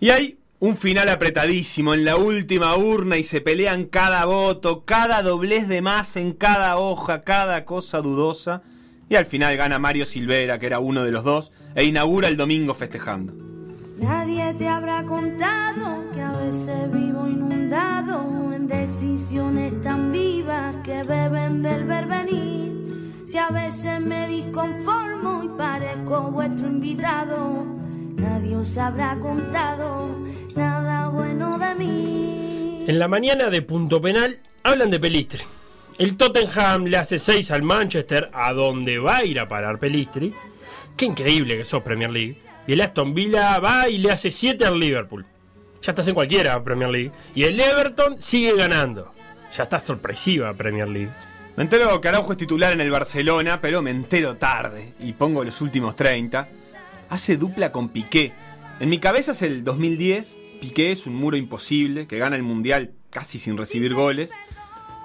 Y 0.00 0.11
hay 0.11 0.38
un 0.61 0.76
final 0.79 1.09
apretadísimo 1.11 1.93
en 1.93 2.05
la 2.07 2.17
última 2.17 2.75
urna 2.76 3.19
y 3.19 3.25
se 3.25 3.43
pelean 3.43 3.85
cada 3.85 4.25
voto, 4.25 4.87
cada 4.87 5.21
doblez 5.21 5.69
de 5.69 5.83
más 5.83 6.17
en 6.17 6.33
cada 6.33 6.79
hoja, 6.79 7.23
cada 7.23 7.67
cosa 7.67 7.99
dudosa. 8.00 8.62
Y 9.11 9.17
al 9.17 9.26
final 9.26 9.57
gana 9.57 9.81
Mario 9.81 10.07
Silvera, 10.07 10.61
que 10.61 10.67
era 10.67 10.79
uno 10.79 11.02
de 11.02 11.11
los 11.11 11.25
dos, 11.25 11.50
e 11.75 11.85
inaugura 11.85 12.29
el 12.29 12.37
domingo 12.37 12.75
festejando. 12.75 13.35
Nadie 13.99 14.55
te 14.55 14.69
habrá 14.69 15.02
contado 15.02 16.05
que 16.14 16.23
a 16.23 16.31
veces 16.31 16.93
vivo 16.93 17.26
inundado 17.26 18.52
en 18.55 18.69
decisiones 18.69 19.83
tan 19.83 20.12
vivas 20.12 20.76
que 20.85 21.02
beben 21.02 21.61
del 21.61 21.85
vervenir. 21.85 23.25
Si 23.26 23.37
a 23.37 23.49
veces 23.49 24.00
me 24.00 24.29
disconformo 24.29 25.43
y 25.43 25.49
parezco 25.59 26.31
vuestro 26.31 26.69
invitado, 26.69 27.67
nadie 28.14 28.55
os 28.55 28.79
habrá 28.79 29.19
contado 29.19 30.21
nada 30.55 31.09
bueno 31.09 31.59
de 31.59 31.75
mí. 31.75 32.85
En 32.87 33.00
la 33.00 33.09
mañana 33.09 33.50
de 33.50 33.61
punto 33.61 34.00
penal 34.00 34.38
hablan 34.62 34.90
de 34.90 35.00
Pelistri. 35.00 35.43
El 36.00 36.16
Tottenham 36.16 36.87
le 36.87 36.97
hace 36.97 37.19
6 37.19 37.50
al 37.50 37.62
Manchester, 37.62 38.30
a 38.33 38.54
donde 38.54 38.99
va 38.99 39.19
a 39.19 39.25
ir 39.26 39.38
a 39.38 39.47
parar 39.47 39.78
Pelistri. 39.78 40.33
Qué 40.97 41.04
increíble 41.04 41.59
que 41.59 41.64
sos 41.66 41.83
Premier 41.83 42.09
League. 42.11 42.38
Y 42.66 42.73
el 42.73 42.80
Aston 42.80 43.12
Villa 43.12 43.59
va 43.59 43.87
y 43.87 43.99
le 43.99 44.11
hace 44.11 44.30
7 44.30 44.64
al 44.64 44.80
Liverpool. 44.80 45.26
Ya 45.83 45.92
estás 45.92 46.09
en 46.09 46.14
cualquiera 46.14 46.64
Premier 46.64 46.88
League. 46.88 47.12
Y 47.35 47.45
el 47.45 47.61
Everton 47.61 48.19
sigue 48.19 48.57
ganando. 48.57 49.12
Ya 49.54 49.64
está 49.64 49.78
sorpresiva 49.78 50.54
Premier 50.54 50.88
League. 50.88 51.11
Me 51.59 51.64
entero 51.64 52.00
que 52.00 52.09
Araujo 52.09 52.33
es 52.33 52.38
titular 52.38 52.73
en 52.73 52.80
el 52.80 52.90
Barcelona, 52.90 53.61
pero 53.61 53.83
me 53.83 53.90
entero 53.90 54.37
tarde 54.37 54.95
y 55.00 55.12
pongo 55.12 55.45
los 55.45 55.61
últimos 55.61 55.97
30. 55.97 56.49
Hace 57.11 57.37
dupla 57.37 57.73
con 57.73 57.90
Piqué. 57.90 58.33
En 58.80 58.88
mi 58.88 59.00
cabeza 59.00 59.33
es 59.33 59.42
el 59.42 59.64
2010. 59.64 60.38
Piqué 60.62 60.92
es 60.92 61.04
un 61.07 61.14
muro 61.14 61.37
imposible 61.37 62.07
que 62.07 62.16
gana 62.16 62.37
el 62.37 62.42
Mundial 62.42 62.92
casi 63.11 63.38
sin 63.38 63.59
recibir 63.59 63.92
goles. 63.92 64.33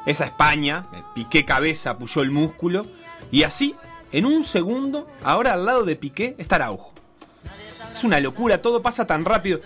Esa 0.06 0.26
España, 0.26 0.86
Piqué 1.14 1.46
cabeza, 1.46 1.98
puso 1.98 2.22
el 2.22 2.32
músculo. 2.32 2.86
Y 3.32 3.44
así, 3.44 3.76
en 4.12 4.26
un 4.26 4.44
segundo, 4.46 5.08
ahora 5.24 5.54
al 5.54 5.66
lado 5.66 5.84
de 5.84 5.96
Piqué 5.96 6.36
está 6.38 6.56
Araujo. 6.56 6.94
Es 7.94 8.04
una 8.04 8.20
locura, 8.20 8.62
todo 8.62 8.82
pasa 8.82 9.08
tan 9.08 9.26
rápido. 9.26 9.62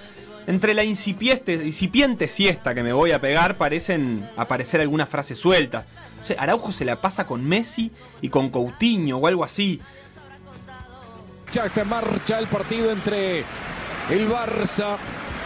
Entre 0.48 0.74
la 0.74 0.84
incipiente, 0.84 1.54
incipiente 1.54 2.28
siesta 2.28 2.74
que 2.74 2.82
me 2.82 2.94
voy 2.94 3.12
a 3.12 3.20
pegar 3.20 3.56
parecen 3.56 4.28
aparecer 4.38 4.82
algunas 4.82 5.10
frases 5.10 5.38
sueltas. 5.38 5.86
O 6.22 6.24
sea, 6.24 6.42
Araujo 6.42 6.72
se 6.72 6.86
la 6.86 7.02
pasa 7.02 7.28
con 7.28 7.46
Messi 7.46 7.92
y 8.22 8.30
con 8.30 8.50
Coutinho 8.50 9.18
o 9.18 9.28
algo 9.28 9.44
así. 9.44 9.80
Ya 11.52 11.66
está 11.66 11.82
en 11.82 11.90
marcha 11.90 12.40
el 12.40 12.48
partido 12.48 12.92
entre 12.92 13.40
el 14.10 14.30
Barça, 14.30 14.98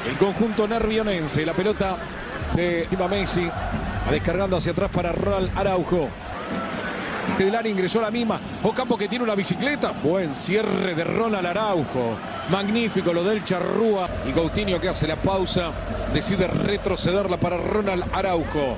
el 0.08 0.16
conjunto 0.18 0.68
nervionense. 0.68 1.46
La 1.46 1.54
pelota 1.54 1.98
de 2.56 2.88
Tima 2.90 3.08
Messi 3.08 3.50
descargando 4.12 4.58
hacia 4.58 4.72
atrás 4.72 4.92
para 4.92 5.12
Ronald 5.12 5.52
Araujo. 5.58 6.10
Del 7.38 7.56
área 7.56 7.72
ingresó 7.72 8.02
la 8.02 8.12
misma. 8.12 8.40
Ocampo 8.62 8.98
que 8.98 9.08
tiene 9.08 9.24
una 9.24 9.36
bicicleta. 9.36 9.92
Buen 9.92 10.36
cierre 10.36 10.94
de 10.94 11.04
Ronald 11.04 11.48
Araujo. 11.48 12.18
Magnífico 12.52 13.14
lo 13.14 13.24
del 13.24 13.44
Charrúa. 13.44 14.10
Y 14.28 14.32
Coutinho 14.32 14.80
que 14.80 14.90
hace 14.90 15.08
la 15.08 15.22
pausa. 15.22 15.72
Decide 16.14 16.48
retrocederla 16.48 17.38
para 17.38 17.58
Ronald 17.58 18.04
Araujo. 18.14 18.78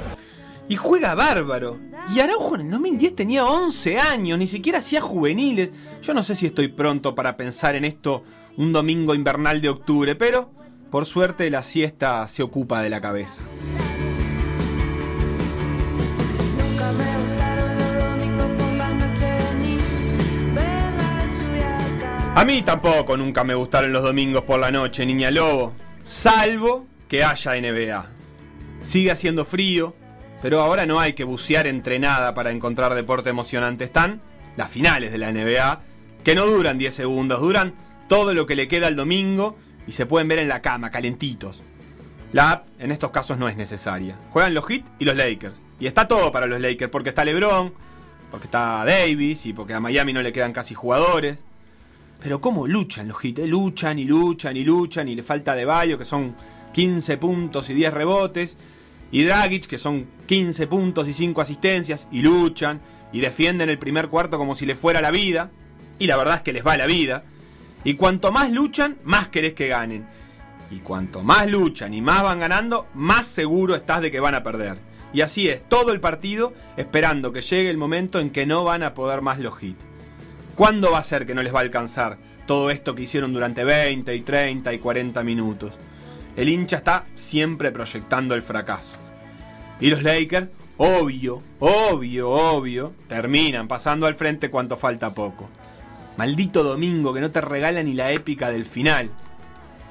Y 0.70 0.76
juega 0.78 1.16
bárbaro. 1.16 1.80
Y 2.14 2.20
Araujo 2.20 2.56
en 2.56 2.62
el 2.62 2.72
2010 2.72 3.16
tenía 3.16 3.46
11 3.46 4.00
años, 4.00 4.38
ni 4.38 4.48
siquiera 4.48 4.80
hacía 4.80 5.02
juveniles. 5.02 5.70
Yo 6.02 6.14
no 6.14 6.24
sé 6.24 6.36
si 6.36 6.46
estoy 6.46 6.68
pronto 6.68 7.16
para 7.16 7.36
pensar 7.36 7.76
en 7.76 7.84
esto 7.84 8.24
un 8.58 8.72
domingo 8.74 9.14
invernal 9.16 9.60
de 9.60 9.70
octubre, 9.70 10.16
pero 10.16 10.52
por 10.92 11.06
suerte 11.06 11.50
la 11.50 11.64
siesta 11.64 12.28
se 12.28 12.44
ocupa 12.44 12.82
de 12.82 12.90
la 12.90 13.02
cabeza. 13.02 13.42
A 22.36 22.44
mí 22.44 22.64
tampoco 22.64 23.16
nunca 23.16 23.46
me 23.46 23.56
gustaron 23.56 23.94
los 23.94 24.04
domingos 24.04 24.44
por 24.44 24.60
la 24.60 24.70
noche, 24.70 25.06
niña 25.06 25.32
lobo. 25.32 25.72
Salvo 26.04 26.86
que 27.08 27.24
haya 27.24 27.54
NBA. 27.54 28.08
Sigue 28.84 29.12
haciendo 29.12 29.46
frío, 29.46 29.96
pero 30.42 30.60
ahora 30.60 30.86
no 30.86 31.00
hay 31.00 31.14
que 31.14 31.24
bucear 31.24 31.66
entre 31.66 31.98
nada 31.98 32.34
para 32.34 32.52
encontrar 32.52 32.94
deporte 32.94 33.30
emocionante. 33.30 33.86
Están 33.86 34.20
las 34.58 34.70
finales 34.70 35.14
de 35.14 35.18
la 35.18 35.32
NBA, 35.32 35.80
que 36.26 36.36
no 36.36 36.46
duran 36.46 36.78
10 36.78 36.94
segundos, 36.94 37.40
duran 37.40 37.74
todo 38.10 38.34
lo 38.34 38.46
que 38.46 38.56
le 38.56 38.68
queda 38.68 38.88
al 38.88 38.98
domingo 38.98 39.58
y 39.88 39.94
se 39.94 40.06
pueden 40.06 40.28
ver 40.28 40.40
en 40.40 40.50
la 40.50 40.62
cama, 40.62 40.92
calentitos. 40.92 41.62
La 42.34 42.52
app 42.52 42.68
en 42.80 42.92
estos 42.92 43.12
casos 43.12 43.38
no 43.38 43.48
es 43.48 43.56
necesaria. 43.56 44.18
Juegan 44.32 44.54
los 44.54 44.68
Heat 44.68 44.84
y 45.00 45.06
los 45.06 45.16
Lakers. 45.16 45.62
Y 45.80 45.88
está 45.88 46.06
todo 46.06 46.34
para 46.34 46.48
los 46.48 46.60
Lakers, 46.60 46.92
porque 46.92 47.10
está 47.10 47.24
LeBron, 47.24 47.74
porque 48.30 48.48
está 48.48 48.84
Davis 48.84 49.46
y 49.46 49.54
porque 49.54 49.74
a 49.74 49.80
Miami 49.80 50.12
no 50.12 50.22
le 50.22 50.34
quedan 50.34 50.52
casi 50.52 50.74
jugadores. 50.76 51.38
Pero 52.22 52.42
cómo 52.42 52.68
luchan 52.68 53.08
los 53.08 53.24
eh? 53.24 53.48
luchan 53.48 54.00
y 54.00 54.06
luchan 54.06 54.58
y 54.58 54.64
luchan 54.64 55.08
y 55.08 55.16
le 55.16 55.24
falta 55.24 55.56
de 55.56 55.66
Bayo, 55.66 55.98
que 55.98 56.06
son 56.06 56.36
15 56.74 57.18
puntos 57.18 57.70
y 57.70 57.74
10 57.74 57.94
rebotes. 57.94 58.58
Y 59.12 59.24
Dragic, 59.24 59.68
que 59.68 59.78
son 59.78 60.08
15 60.26 60.68
puntos 60.68 61.08
y 61.08 61.14
5 61.14 61.42
asistencias, 61.42 62.08
y 62.12 62.22
luchan 62.22 62.82
y 63.12 63.22
defienden 63.22 63.70
el 63.70 63.78
primer 63.78 64.10
cuarto 64.10 64.38
como 64.38 64.56
si 64.56 64.66
les 64.66 64.78
fuera 64.78 65.02
la 65.02 65.12
vida. 65.12 65.52
Y 66.00 66.08
la 66.08 66.18
verdad 66.18 66.36
es 66.36 66.42
que 66.42 66.54
les 66.54 66.66
va 66.66 66.78
la 66.78 66.88
vida. 66.88 67.24
Y 67.84 67.94
cuanto 67.94 68.32
más 68.32 68.52
luchan, 68.52 68.98
más 69.04 69.30
querés 69.30 69.54
que 69.54 69.68
ganen. 69.68 70.06
Y 70.72 70.78
cuanto 70.78 71.22
más 71.22 71.50
luchan 71.50 71.94
y 71.94 72.02
más 72.02 72.24
van 72.24 72.40
ganando, 72.40 72.88
más 72.96 73.28
seguro 73.28 73.76
estás 73.76 74.02
de 74.02 74.12
que 74.12 74.20
van 74.20 74.36
a 74.36 74.44
perder. 74.44 74.80
Y 75.14 75.22
así 75.22 75.48
es, 75.48 75.68
todo 75.70 75.94
el 75.94 76.02
partido 76.02 76.54
esperando 76.76 77.32
que 77.32 77.42
llegue 77.42 77.70
el 77.70 77.78
momento 77.78 78.20
en 78.20 78.32
que 78.32 78.46
no 78.46 78.64
van 78.64 78.84
a 78.84 78.94
poder 78.94 79.22
más 79.22 79.40
los 79.40 79.62
hits. 79.62 79.82
¿Cuándo 80.56 80.92
va 80.92 81.00
a 81.00 81.04
ser 81.04 81.26
que 81.26 81.36
no 81.36 81.44
les 81.44 81.54
va 81.54 81.60
a 81.60 81.64
alcanzar 81.64 82.18
todo 82.48 82.70
esto 82.72 82.96
que 82.96 83.02
hicieron 83.02 83.34
durante 83.34 83.66
20 83.66 84.16
y 84.16 84.22
30 84.22 84.72
y 84.74 84.80
40 84.80 85.22
minutos? 85.24 85.74
El 86.38 86.48
hincha 86.48 86.78
está 86.78 87.04
siempre 87.16 87.72
proyectando 87.72 88.36
el 88.36 88.42
fracaso. 88.42 88.96
Y 89.82 89.90
los 89.90 90.02
Lakers, 90.02 90.48
obvio, 90.78 91.44
obvio, 91.60 92.30
obvio, 92.30 92.94
terminan 93.10 93.68
pasando 93.68 94.08
al 94.08 94.16
frente 94.16 94.50
cuanto 94.50 94.78
falta 94.78 95.14
poco. 95.14 95.50
Maldito 96.16 96.64
domingo 96.64 97.14
que 97.14 97.20
no 97.20 97.32
te 97.32 97.42
regala 97.42 97.84
ni 97.84 97.94
la 97.94 98.14
épica 98.14 98.50
del 98.50 98.66
final. 98.66 99.10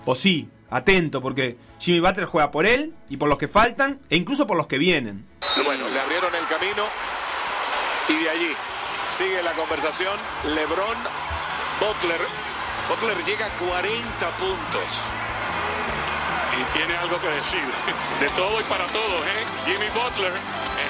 O 0.07 0.15
sí, 0.15 0.49
atento, 0.71 1.21
porque 1.21 1.59
Jimmy 1.79 2.01
Butler 2.01 2.25
juega 2.25 2.51
por 2.51 2.65
él 2.65 2.95
y 3.11 3.19
por 3.19 3.29
los 3.29 3.37
que 3.37 3.49
faltan 3.49 4.01
e 4.09 4.17
incluso 4.17 4.47
por 4.47 4.57
los 4.57 4.67
que 4.67 4.79
vienen. 4.79 5.27
Bueno, 5.63 5.91
le 5.91 6.01
abrieron 6.01 6.35
el 6.35 6.47
camino 6.47 6.85
y 8.09 8.25
de 8.25 8.31
allí 8.31 8.74
sigue 9.15 9.43
la 9.43 9.53
conversación. 9.53 10.19
LeBron, 10.45 10.99
Butler 11.81 12.21
Butler 12.89 13.17
llega 13.25 13.47
a 13.47 13.51
40 13.51 14.37
puntos. 14.37 15.13
Y 16.53 16.77
tiene 16.77 16.95
algo 16.97 17.17
que 17.19 17.29
decir. 17.29 17.61
De 18.21 18.29
todo 18.37 18.61
y 18.61 18.65
para 18.65 18.87
todos, 18.89 19.23
¿eh? 19.23 19.45
Jimmy 19.65 19.89
Butler, 19.89 20.33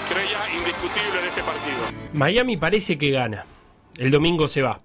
estrella 0.02 0.38
indiscutible 0.57 1.21
de 1.21 1.28
este 1.28 1.43
partido. 1.43 1.78
Miami 2.12 2.57
parece 2.57 2.99
que 2.99 3.11
gana. 3.11 3.45
El 3.97 4.11
domingo 4.11 4.49
se 4.49 4.62
va. 4.62 4.81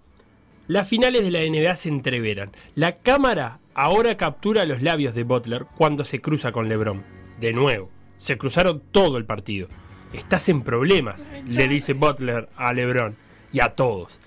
Las 0.68 0.88
finales 0.88 1.24
de 1.24 1.32
la 1.32 1.40
NBA 1.40 1.76
se 1.76 1.90
entreveran. 1.90 2.52
La 2.76 2.98
cámara 2.98 3.60
ahora 3.74 4.18
captura 4.18 4.66
los 4.66 4.84
labios 4.84 5.16
de 5.16 5.24
Butler 5.24 5.66
cuando 5.78 6.04
se 6.04 6.22
cruza 6.22 6.52
con 6.52 6.70
LeBron. 6.70 7.04
De 7.40 7.54
nuevo, 7.54 7.90
se 8.18 8.38
cruzaron 8.38 8.84
todo 8.92 9.18
el 9.18 9.26
partido. 9.26 9.68
Estás 10.14 10.48
en 10.50 10.62
problemas, 10.62 11.30
le 11.48 11.68
dice 11.68 11.94
Butler 11.94 12.50
a 12.56 12.74
LeBron 12.74 13.29
y 13.52 13.60
a 13.62 13.76
todos. 13.76 14.20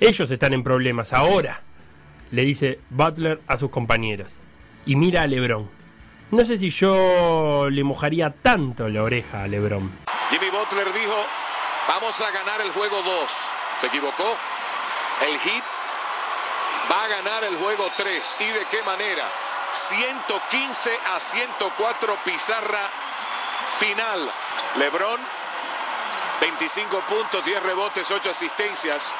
Ellos 0.00 0.30
están 0.30 0.52
en 0.52 0.62
problemas 0.62 1.12
ahora, 1.12 1.62
le 2.30 2.42
dice 2.42 2.80
Butler 2.90 3.40
a 3.46 3.56
sus 3.56 3.70
compañeros. 3.70 4.34
Y 4.86 4.96
mira 4.96 5.22
a 5.22 5.26
LeBron. 5.26 5.68
No 6.30 6.44
sé 6.44 6.58
si 6.58 6.70
yo 6.70 7.68
le 7.70 7.84
mojaría 7.84 8.30
tanto 8.30 8.88
la 8.88 9.02
oreja 9.02 9.42
a 9.42 9.48
LeBron. 9.48 9.90
Jimmy 10.30 10.50
Butler 10.50 10.92
dijo, 10.92 11.16
vamos 11.88 12.20
a 12.20 12.30
ganar 12.30 12.60
el 12.60 12.70
juego 12.72 13.02
2. 13.02 13.30
Se 13.80 13.86
equivocó. 13.86 14.36
El 15.26 15.38
Heat 15.38 15.64
va 16.90 17.04
a 17.04 17.08
ganar 17.08 17.44
el 17.44 17.56
juego 17.56 17.88
3. 17.96 18.36
¿Y 18.40 18.44
de 18.44 18.66
qué 18.70 18.82
manera? 18.84 19.24
115 19.72 20.90
a 21.14 21.18
104 21.18 22.16
pizarra 22.24 22.90
final. 23.78 24.30
LeBron, 24.76 25.20
25 26.58 27.04
puntos, 27.08 27.44
10 27.44 27.62
rebotes, 27.62 28.10
8 28.10 28.30
asistencias, 28.30 29.14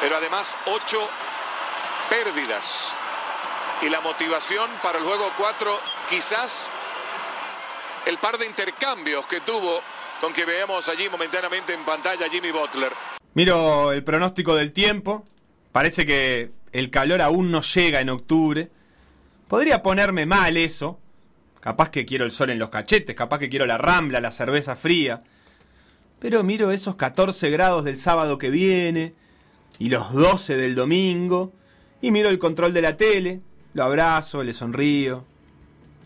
pero 0.00 0.16
además 0.16 0.56
8 0.64 0.98
pérdidas. 2.08 2.96
Y 3.82 3.90
la 3.90 4.00
motivación 4.00 4.70
para 4.82 4.98
el 4.98 5.04
juego 5.04 5.30
4, 5.36 5.80
quizás 6.08 6.70
el 8.06 8.16
par 8.16 8.38
de 8.38 8.46
intercambios 8.46 9.26
que 9.26 9.42
tuvo 9.42 9.82
con 10.22 10.32
que 10.32 10.46
veamos 10.46 10.88
allí 10.88 11.10
momentáneamente 11.10 11.74
en 11.74 11.84
pantalla 11.84 12.26
Jimmy 12.30 12.52
Butler. 12.52 12.92
Miro 13.34 13.92
el 13.92 14.02
pronóstico 14.02 14.54
del 14.54 14.72
tiempo. 14.72 15.26
Parece 15.72 16.06
que 16.06 16.52
el 16.72 16.88
calor 16.90 17.20
aún 17.20 17.50
no 17.50 17.60
llega 17.60 18.00
en 18.00 18.08
octubre. 18.08 18.70
Podría 19.46 19.82
ponerme 19.82 20.24
mal 20.24 20.56
eso. 20.56 20.98
Capaz 21.60 21.90
que 21.90 22.06
quiero 22.06 22.24
el 22.24 22.30
sol 22.30 22.48
en 22.48 22.58
los 22.58 22.70
cachetes, 22.70 23.14
capaz 23.14 23.40
que 23.40 23.50
quiero 23.50 23.66
la 23.66 23.76
rambla, 23.76 24.20
la 24.20 24.30
cerveza 24.30 24.74
fría. 24.74 25.22
Pero 26.26 26.42
miro 26.42 26.72
esos 26.72 26.96
14 26.96 27.50
grados 27.50 27.84
del 27.84 27.98
sábado 27.98 28.36
que 28.36 28.50
viene 28.50 29.14
y 29.78 29.90
los 29.90 30.12
12 30.12 30.56
del 30.56 30.74
domingo. 30.74 31.52
Y 32.02 32.10
miro 32.10 32.30
el 32.30 32.40
control 32.40 32.74
de 32.74 32.82
la 32.82 32.96
tele, 32.96 33.42
lo 33.74 33.84
abrazo, 33.84 34.42
le 34.42 34.52
sonrío. 34.52 35.22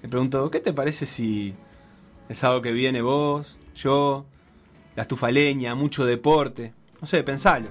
Le 0.03 0.11
pregunto, 0.11 0.51
¿qué 0.51 0.61
te 0.61 0.75
parece 0.75 1.07
si 1.07 1.55
el 2.29 2.37
sábado 2.37 2.61
que 2.61 2.73
viene 2.73 3.01
vos, 3.01 3.57
yo, 3.75 4.27
la 4.95 5.05
estufa 5.05 5.31
leña, 5.31 5.75
mucho 5.75 6.05
deporte? 6.05 6.75
No 7.01 7.07
sé, 7.07 7.23
pensalo. 7.23 7.69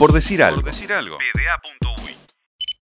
Por 0.00 0.14
decir 0.14 0.42
algo. 0.42 0.62
Por 0.62 0.72
decir 0.72 0.90
algo. 0.94 1.18
PDA.uy 1.18 1.59